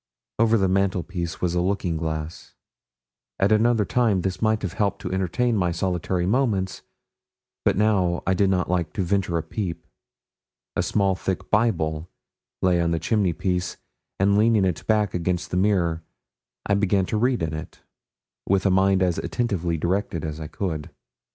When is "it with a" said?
17.53-18.71